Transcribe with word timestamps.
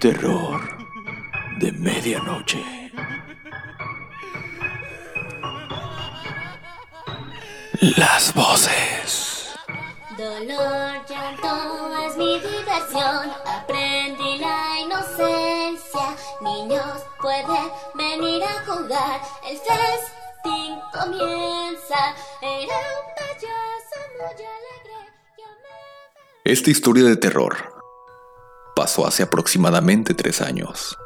Terror 0.00 0.62
de 1.58 1.72
medianoche. 1.72 2.90
Las 7.98 8.32
voces. 8.32 9.54
Dolor, 10.16 11.04
llanto 11.06 12.06
es 12.06 12.16
mi 12.16 12.40
diversión. 12.40 13.30
Aprendí 13.44 14.38
la 14.38 14.80
inocencia. 14.80 16.16
Niños 16.40 17.04
pueden 17.20 17.70
venir 17.94 18.42
a 18.42 18.64
jugar. 18.64 19.20
El 19.46 19.58
festín 19.58 20.78
comienza. 20.94 22.14
Era 22.40 22.78
un 22.96 23.06
payaso 23.16 23.98
muy 24.16 24.46
alegre. 24.46 25.12
Yo 25.36 25.44
me... 25.44 26.50
Esta 26.50 26.70
historia 26.70 27.04
de 27.04 27.16
terror 27.16 27.79
pasó 28.80 29.06
hace 29.06 29.22
aproximadamente 29.22 30.14
tres 30.14 30.40
años. 30.40 30.96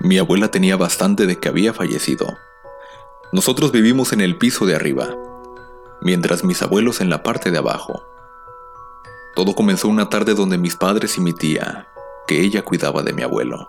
Mi 0.00 0.18
abuela 0.18 0.50
tenía 0.50 0.76
bastante 0.76 1.26
de 1.26 1.38
que 1.38 1.48
había 1.48 1.72
fallecido. 1.72 2.26
Nosotros 3.32 3.70
vivimos 3.70 4.12
en 4.12 4.20
el 4.20 4.36
piso 4.36 4.66
de 4.66 4.74
arriba, 4.74 5.14
mientras 6.02 6.42
mis 6.42 6.60
abuelos 6.60 7.00
en 7.00 7.08
la 7.08 7.22
parte 7.22 7.52
de 7.52 7.58
abajo. 7.58 8.02
Todo 9.36 9.54
comenzó 9.54 9.86
una 9.86 10.08
tarde 10.08 10.34
donde 10.34 10.58
mis 10.58 10.74
padres 10.74 11.16
y 11.18 11.20
mi 11.20 11.32
tía, 11.32 11.86
que 12.26 12.40
ella 12.40 12.62
cuidaba 12.62 13.04
de 13.04 13.12
mi 13.12 13.22
abuelo, 13.22 13.68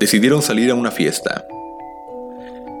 decidieron 0.00 0.42
salir 0.42 0.72
a 0.72 0.74
una 0.74 0.90
fiesta. 0.90 1.44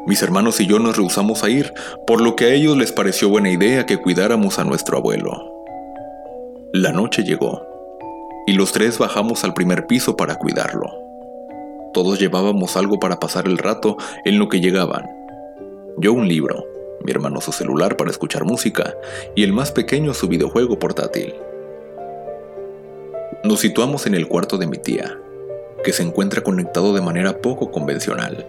Mis 0.08 0.22
hermanos 0.22 0.58
y 0.58 0.66
yo 0.66 0.80
nos 0.80 0.96
rehusamos 0.96 1.44
a 1.44 1.50
ir, 1.50 1.72
por 2.04 2.20
lo 2.20 2.34
que 2.34 2.46
a 2.46 2.52
ellos 2.52 2.76
les 2.76 2.90
pareció 2.90 3.28
buena 3.28 3.50
idea 3.50 3.86
que 3.86 3.98
cuidáramos 3.98 4.58
a 4.58 4.64
nuestro 4.64 4.98
abuelo. 4.98 5.64
La 6.72 6.90
noche 6.90 7.22
llegó, 7.22 7.71
y 8.46 8.52
los 8.52 8.72
tres 8.72 8.98
bajamos 8.98 9.44
al 9.44 9.54
primer 9.54 9.86
piso 9.86 10.16
para 10.16 10.36
cuidarlo. 10.36 11.02
Todos 11.92 12.18
llevábamos 12.18 12.76
algo 12.76 12.98
para 12.98 13.20
pasar 13.20 13.46
el 13.46 13.58
rato 13.58 13.96
en 14.24 14.38
lo 14.38 14.48
que 14.48 14.60
llegaban. 14.60 15.04
Yo 15.98 16.12
un 16.12 16.26
libro, 16.26 16.64
mi 17.04 17.12
hermano 17.12 17.40
su 17.40 17.52
celular 17.52 17.96
para 17.96 18.10
escuchar 18.10 18.44
música 18.44 18.94
y 19.34 19.42
el 19.42 19.52
más 19.52 19.72
pequeño 19.72 20.14
su 20.14 20.28
videojuego 20.28 20.78
portátil. 20.78 21.34
Nos 23.44 23.60
situamos 23.60 24.06
en 24.06 24.14
el 24.14 24.28
cuarto 24.28 24.56
de 24.56 24.66
mi 24.66 24.78
tía, 24.78 25.18
que 25.84 25.92
se 25.92 26.02
encuentra 26.02 26.42
conectado 26.42 26.94
de 26.94 27.00
manera 27.02 27.38
poco 27.38 27.70
convencional. 27.70 28.46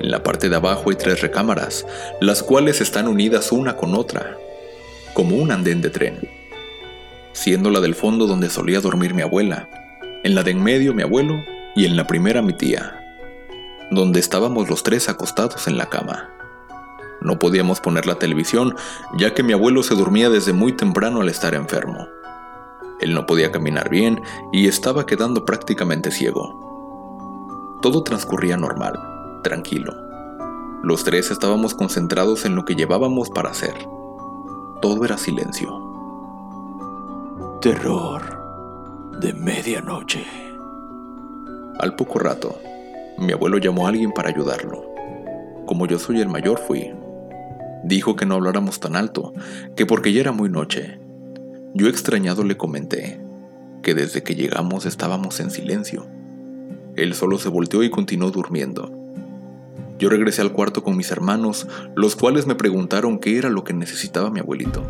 En 0.00 0.10
la 0.10 0.22
parte 0.22 0.48
de 0.48 0.56
abajo 0.56 0.90
hay 0.90 0.96
tres 0.96 1.20
recámaras, 1.20 1.84
las 2.20 2.42
cuales 2.42 2.80
están 2.80 3.08
unidas 3.08 3.50
una 3.50 3.76
con 3.76 3.94
otra, 3.94 4.36
como 5.14 5.36
un 5.36 5.50
andén 5.50 5.80
de 5.80 5.90
tren, 5.90 6.20
siendo 7.38 7.70
la 7.70 7.80
del 7.80 7.94
fondo 7.94 8.26
donde 8.26 8.50
solía 8.50 8.80
dormir 8.80 9.14
mi 9.14 9.22
abuela, 9.22 9.68
en 10.24 10.34
la 10.34 10.42
de 10.42 10.50
en 10.50 10.60
medio 10.60 10.92
mi 10.92 11.02
abuelo 11.02 11.40
y 11.76 11.86
en 11.86 11.96
la 11.96 12.04
primera 12.04 12.42
mi 12.42 12.52
tía, 12.52 13.00
donde 13.92 14.18
estábamos 14.18 14.68
los 14.68 14.82
tres 14.82 15.08
acostados 15.08 15.68
en 15.68 15.78
la 15.78 15.88
cama. 15.88 16.30
No 17.20 17.38
podíamos 17.38 17.80
poner 17.80 18.06
la 18.06 18.16
televisión, 18.16 18.74
ya 19.16 19.34
que 19.34 19.44
mi 19.44 19.52
abuelo 19.52 19.84
se 19.84 19.94
dormía 19.94 20.30
desde 20.30 20.52
muy 20.52 20.72
temprano 20.72 21.20
al 21.20 21.28
estar 21.28 21.54
enfermo. 21.54 22.08
Él 23.00 23.14
no 23.14 23.24
podía 23.24 23.52
caminar 23.52 23.88
bien 23.88 24.20
y 24.52 24.66
estaba 24.66 25.06
quedando 25.06 25.44
prácticamente 25.44 26.10
ciego. 26.10 27.78
Todo 27.80 28.02
transcurría 28.02 28.56
normal, 28.56 28.98
tranquilo. 29.44 29.94
Los 30.82 31.04
tres 31.04 31.30
estábamos 31.30 31.74
concentrados 31.74 32.44
en 32.44 32.56
lo 32.56 32.64
que 32.64 32.74
llevábamos 32.74 33.30
para 33.30 33.50
hacer. 33.50 33.74
Todo 34.82 35.04
era 35.04 35.18
silencio. 35.18 35.87
Terror 37.60 39.18
de 39.20 39.32
medianoche. 39.32 40.24
Al 41.80 41.96
poco 41.96 42.20
rato, 42.20 42.60
mi 43.18 43.32
abuelo 43.32 43.58
llamó 43.58 43.84
a 43.84 43.88
alguien 43.88 44.12
para 44.12 44.28
ayudarlo. 44.28 44.84
Como 45.66 45.88
yo 45.88 45.98
soy 45.98 46.20
el 46.20 46.28
mayor, 46.28 46.60
fui. 46.60 46.92
Dijo 47.82 48.14
que 48.14 48.26
no 48.26 48.36
habláramos 48.36 48.78
tan 48.78 48.94
alto, 48.94 49.34
que 49.74 49.86
porque 49.86 50.12
ya 50.12 50.20
era 50.20 50.30
muy 50.30 50.48
noche. 50.48 51.00
Yo 51.74 51.88
extrañado 51.88 52.44
le 52.44 52.56
comenté 52.56 53.20
que 53.82 53.92
desde 53.92 54.22
que 54.22 54.36
llegamos 54.36 54.86
estábamos 54.86 55.40
en 55.40 55.50
silencio. 55.50 56.06
Él 56.94 57.12
solo 57.14 57.38
se 57.38 57.48
volteó 57.48 57.82
y 57.82 57.90
continuó 57.90 58.30
durmiendo. 58.30 58.92
Yo 59.98 60.08
regresé 60.08 60.42
al 60.42 60.52
cuarto 60.52 60.84
con 60.84 60.96
mis 60.96 61.10
hermanos, 61.10 61.66
los 61.96 62.14
cuales 62.14 62.46
me 62.46 62.54
preguntaron 62.54 63.18
qué 63.18 63.36
era 63.36 63.50
lo 63.50 63.64
que 63.64 63.74
necesitaba 63.74 64.30
mi 64.30 64.38
abuelito. 64.38 64.84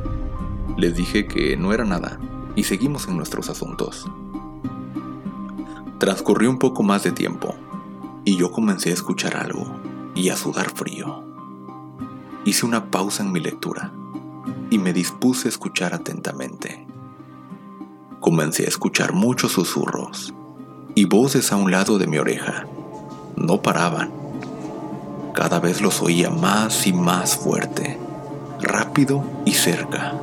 Les 0.77 0.95
dije 0.95 1.27
que 1.27 1.57
no 1.57 1.73
era 1.73 1.87
nada 1.87 2.19
y 2.59 2.65
seguimos 2.65 3.07
en 3.07 3.17
nuestros 3.17 3.51
asuntos. 3.51 4.05
Transcurrió 5.99 6.51
un 6.51 6.59
poco 6.59 6.83
más 6.83 7.05
de 7.05 7.13
tiempo 7.13 7.55
y 8.25 8.37
yo 8.37 8.51
comencé 8.51 8.91
a 8.91 8.95
escuchar 8.95 9.37
algo 9.37 9.65
y 10.17 10.31
a 10.31 10.37
sudar 10.37 10.69
frío. 10.71 11.23
Hice 12.45 12.67
una 12.67 12.91
pausa 12.91 13.23
en 13.23 13.31
mi 13.31 13.39
lectura 13.39 13.93
y 14.71 14.79
me 14.79 14.93
dispuse 14.93 15.47
a 15.47 15.51
escuchar 15.51 15.95
atentamente. 15.95 16.85
Comencé 18.19 18.65
a 18.65 18.69
escuchar 18.69 19.13
muchos 19.13 19.53
susurros 19.53 20.35
y 20.97 21.05
voces 21.05 21.53
a 21.53 21.57
un 21.57 21.71
lado 21.71 21.97
de 21.97 22.09
mi 22.09 22.19
oreja. 22.19 22.67
No 23.37 23.63
paraban. 23.63 24.11
Cada 25.33 25.61
vez 25.61 25.81
los 25.81 26.03
oía 26.03 26.29
más 26.29 26.89
y 26.89 26.93
más 26.93 27.37
fuerte, 27.37 28.01
rápido 28.61 29.23
y 29.45 29.53
cerca. 29.53 30.19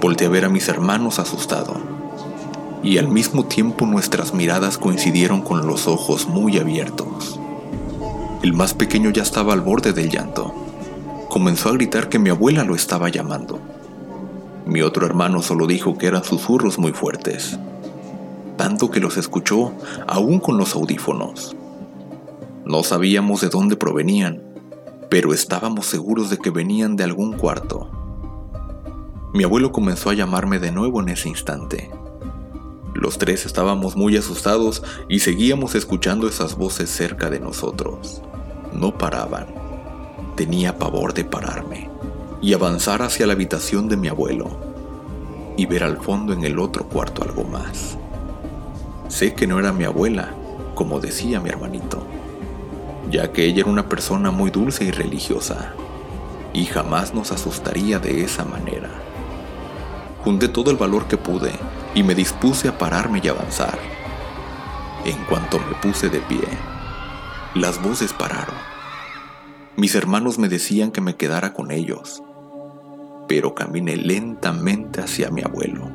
Volté 0.00 0.24
a 0.24 0.28
ver 0.30 0.46
a 0.46 0.48
mis 0.48 0.66
hermanos 0.68 1.18
asustado 1.18 1.74
y 2.82 2.96
al 2.96 3.08
mismo 3.08 3.44
tiempo 3.44 3.84
nuestras 3.84 4.32
miradas 4.32 4.78
coincidieron 4.78 5.42
con 5.42 5.66
los 5.66 5.86
ojos 5.86 6.26
muy 6.26 6.58
abiertos. 6.58 7.38
El 8.42 8.54
más 8.54 8.72
pequeño 8.72 9.10
ya 9.10 9.22
estaba 9.22 9.52
al 9.52 9.60
borde 9.60 9.92
del 9.92 10.08
llanto. 10.08 10.54
Comenzó 11.28 11.68
a 11.68 11.72
gritar 11.72 12.08
que 12.08 12.18
mi 12.18 12.30
abuela 12.30 12.64
lo 12.64 12.74
estaba 12.74 13.10
llamando. 13.10 13.60
Mi 14.64 14.80
otro 14.80 15.04
hermano 15.04 15.42
solo 15.42 15.66
dijo 15.66 15.98
que 15.98 16.06
eran 16.06 16.24
susurros 16.24 16.78
muy 16.78 16.92
fuertes, 16.92 17.58
tanto 18.56 18.90
que 18.90 19.00
los 19.00 19.18
escuchó 19.18 19.74
aún 20.06 20.40
con 20.40 20.56
los 20.56 20.74
audífonos. 20.74 21.54
No 22.64 22.82
sabíamos 22.82 23.42
de 23.42 23.50
dónde 23.50 23.76
provenían, 23.76 24.42
pero 25.10 25.34
estábamos 25.34 25.86
seguros 25.86 26.30
de 26.30 26.38
que 26.38 26.50
venían 26.50 26.96
de 26.96 27.04
algún 27.04 27.34
cuarto. 27.34 27.99
Mi 29.32 29.44
abuelo 29.44 29.70
comenzó 29.70 30.10
a 30.10 30.14
llamarme 30.14 30.58
de 30.58 30.72
nuevo 30.72 31.00
en 31.00 31.08
ese 31.08 31.28
instante. 31.28 31.88
Los 32.94 33.16
tres 33.16 33.46
estábamos 33.46 33.94
muy 33.94 34.16
asustados 34.16 34.82
y 35.08 35.20
seguíamos 35.20 35.76
escuchando 35.76 36.26
esas 36.26 36.56
voces 36.56 36.90
cerca 36.90 37.30
de 37.30 37.38
nosotros. 37.38 38.22
No 38.72 38.98
paraban. 38.98 39.46
Tenía 40.34 40.78
pavor 40.78 41.14
de 41.14 41.24
pararme 41.24 41.88
y 42.42 42.54
avanzar 42.54 43.02
hacia 43.02 43.24
la 43.28 43.34
habitación 43.34 43.88
de 43.88 43.96
mi 43.96 44.08
abuelo 44.08 44.50
y 45.56 45.64
ver 45.66 45.84
al 45.84 45.98
fondo 45.98 46.32
en 46.32 46.42
el 46.42 46.58
otro 46.58 46.88
cuarto 46.88 47.22
algo 47.22 47.44
más. 47.44 47.96
Sé 49.06 49.34
que 49.34 49.46
no 49.46 49.60
era 49.60 49.72
mi 49.72 49.84
abuela, 49.84 50.34
como 50.74 50.98
decía 50.98 51.38
mi 51.38 51.50
hermanito, 51.50 52.02
ya 53.08 53.30
que 53.30 53.44
ella 53.44 53.60
era 53.60 53.70
una 53.70 53.88
persona 53.88 54.32
muy 54.32 54.50
dulce 54.50 54.82
y 54.82 54.90
religiosa 54.90 55.74
y 56.52 56.64
jamás 56.64 57.14
nos 57.14 57.30
asustaría 57.30 58.00
de 58.00 58.24
esa 58.24 58.44
manera. 58.44 58.90
Junté 60.24 60.48
todo 60.48 60.70
el 60.70 60.76
valor 60.76 61.06
que 61.08 61.16
pude 61.16 61.52
y 61.94 62.02
me 62.02 62.14
dispuse 62.14 62.68
a 62.68 62.76
pararme 62.76 63.20
y 63.22 63.28
avanzar. 63.28 63.78
En 65.04 65.16
cuanto 65.24 65.58
me 65.58 65.74
puse 65.80 66.10
de 66.10 66.20
pie, 66.20 66.46
las 67.54 67.82
voces 67.82 68.12
pararon. 68.12 68.54
Mis 69.76 69.94
hermanos 69.94 70.38
me 70.38 70.50
decían 70.50 70.90
que 70.90 71.00
me 71.00 71.16
quedara 71.16 71.54
con 71.54 71.70
ellos, 71.70 72.22
pero 73.28 73.54
caminé 73.54 73.96
lentamente 73.96 75.00
hacia 75.00 75.30
mi 75.30 75.40
abuelo. 75.42 75.88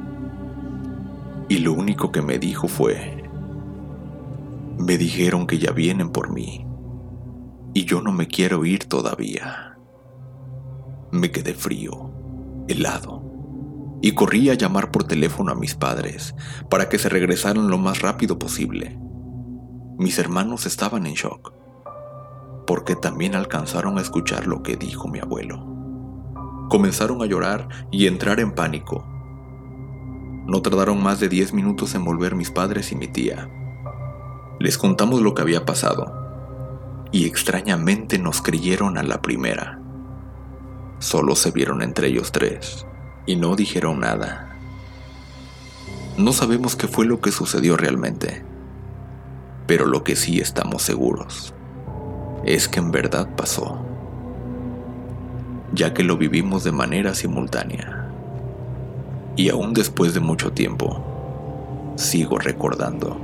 Y 1.48 1.60
lo 1.60 1.74
único 1.74 2.12
que 2.12 2.24
me 2.24 2.40
dijo 2.40 2.68
fue, 2.68 3.30
me 4.80 4.98
dijeron 4.98 5.46
que 5.46 5.60
ya 5.60 5.72
vienen 5.72 6.10
por 6.10 6.34
mí, 6.34 6.66
y 7.76 7.86
yo 7.86 8.02
no 8.02 8.12
me 8.12 8.26
quiero 8.26 8.66
ir 8.66 8.86
todavía. 8.86 9.78
Me 11.12 11.30
quedé 11.30 11.54
frío, 11.54 12.10
helado 12.68 13.25
y 14.06 14.12
corrí 14.12 14.52
a 14.52 14.54
llamar 14.54 14.92
por 14.92 15.06
teléfono 15.06 15.52
a 15.52 15.56
mis 15.56 15.74
padres 15.74 16.36
para 16.70 16.90
que 16.90 17.00
se 17.00 17.10
regresaran 17.10 17.70
lo 17.70 17.80
más 17.80 18.04
rápido 18.04 18.38
posible. 18.38 19.00
Mis 19.98 20.20
hermanos 20.20 20.68
estaban 20.68 21.08
en 21.08 21.16
shock, 21.16 21.54
porque 22.68 22.96
también 22.96 23.34
alcanzaron 23.34 23.98
a 23.98 24.02
escuchar 24.02 24.46
lo 24.46 24.62
que 24.62 24.76
dijo 24.76 25.08
mi 25.08 25.18
abuelo. 25.18 25.58
Comenzaron 26.70 27.24
a 27.24 27.26
llorar 27.26 27.68
y 27.90 28.06
entrar 28.06 28.40
en 28.40 28.52
pánico. 28.52 29.08
No 30.46 30.62
tardaron 30.62 31.02
más 31.02 31.20
de 31.20 31.28
10 31.28 31.54
minutos 31.54 31.96
en 31.96 32.06
volver 32.06 32.36
mis 32.36 32.52
padres 32.52 32.92
y 32.92 32.96
mi 32.96 33.08
tía. 33.08 33.50
Les 34.60 34.78
contamos 34.78 35.22
lo 35.22 35.34
que 35.34 35.42
había 35.42 35.66
pasado, 35.66 37.08
y 37.12 37.26
extrañamente 37.26 38.20
nos 38.20 38.44
creyeron 38.44 39.00
a 39.00 39.04
la 39.04 39.24
primera. 39.24 39.82
Solo 41.00 41.36
se 41.36 41.50
vieron 41.50 41.82
entre 41.82 42.10
ellos 42.10 42.32
tres 42.32 42.86
y 43.26 43.36
no 43.36 43.56
dijeron 43.56 44.00
nada. 44.00 44.56
No 46.18 46.32
sabemos 46.32 46.76
qué 46.76 46.88
fue 46.88 47.06
lo 47.06 47.20
que 47.20 47.32
sucedió 47.32 47.78
realmente, 47.78 48.44
Pero 49.68 49.88
lo 49.88 50.04
que 50.04 50.16
sí 50.16 50.40
estamos 50.40 50.84
seguros 50.84 51.54
es 52.46 52.68
que 52.68 52.80
en 52.80 52.92
verdad 52.92 53.28
pasó, 53.36 53.80
ya 55.74 55.94
que 55.96 56.04
lo 56.04 56.18
vivimos 56.18 56.64
de 56.64 56.72
manera 56.72 57.16
simultánea. 57.16 58.08
Y 59.36 59.50
aún 59.50 59.74
después 59.74 60.14
de 60.14 60.20
mucho 60.20 60.52
tiempo, 60.52 61.04
sigo 61.96 62.38
recordando 62.38 63.18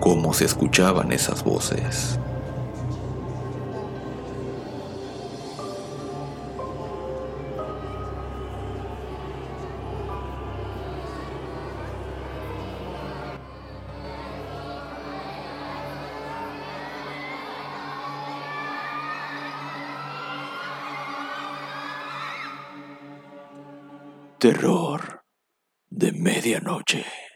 cómo 0.00 0.34
se 0.34 0.44
escuchaban 0.44 1.12
esas 1.12 1.44
voces. 1.44 2.18
Terror 24.38 25.24
de 25.90 26.12
medianoche. 26.12 27.27